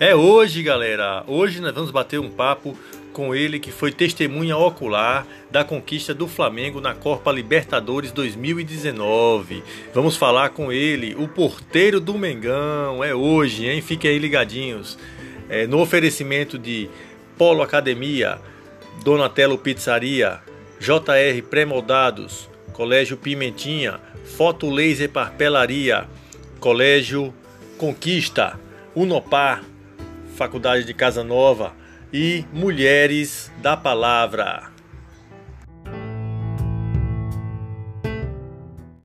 É 0.00 0.14
hoje, 0.14 0.62
galera. 0.62 1.24
Hoje 1.26 1.60
nós 1.60 1.74
vamos 1.74 1.90
bater 1.90 2.20
um 2.20 2.30
papo 2.30 2.78
com 3.12 3.34
ele 3.34 3.58
que 3.58 3.72
foi 3.72 3.90
testemunha 3.90 4.56
ocular 4.56 5.26
da 5.50 5.64
conquista 5.64 6.14
do 6.14 6.28
Flamengo 6.28 6.80
na 6.80 6.94
Copa 6.94 7.32
Libertadores 7.32 8.12
2019. 8.12 9.60
Vamos 9.92 10.16
falar 10.16 10.50
com 10.50 10.70
ele, 10.70 11.16
o 11.18 11.26
porteiro 11.26 11.98
do 11.98 12.16
Mengão. 12.16 13.02
É 13.02 13.12
hoje, 13.12 13.66
hein? 13.66 13.82
Fiquem 13.82 14.12
aí 14.12 14.20
ligadinhos. 14.20 14.96
É, 15.48 15.66
no 15.66 15.80
oferecimento 15.80 16.56
de 16.56 16.88
Polo 17.36 17.60
Academia, 17.60 18.38
Donatello 19.02 19.58
Pizzaria, 19.58 20.38
JR 20.78 21.42
Pré-Moldados, 21.50 22.48
Colégio 22.72 23.16
Pimentinha, 23.16 23.98
Foto 24.36 24.70
Laser 24.70 25.10
Papelaria, 25.10 26.06
Colégio 26.60 27.34
Conquista, 27.76 28.60
Unopar, 28.94 29.64
Faculdade 30.38 30.84
de 30.84 30.94
Casa 30.94 31.24
Nova 31.24 31.74
e 32.12 32.44
Mulheres 32.52 33.50
da 33.60 33.76
Palavra. 33.76 34.77